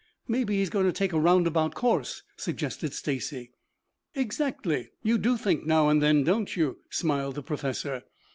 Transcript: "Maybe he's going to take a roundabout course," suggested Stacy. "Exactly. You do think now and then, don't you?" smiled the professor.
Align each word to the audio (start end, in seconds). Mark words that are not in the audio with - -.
"Maybe 0.27 0.57
he's 0.57 0.71
going 0.71 0.87
to 0.87 0.91
take 0.91 1.13
a 1.13 1.19
roundabout 1.19 1.75
course," 1.75 2.23
suggested 2.35 2.91
Stacy. 2.95 3.51
"Exactly. 4.15 4.89
You 5.03 5.19
do 5.19 5.37
think 5.37 5.63
now 5.67 5.89
and 5.89 6.01
then, 6.01 6.23
don't 6.23 6.55
you?" 6.55 6.79
smiled 6.89 7.35
the 7.35 7.43
professor. 7.43 8.01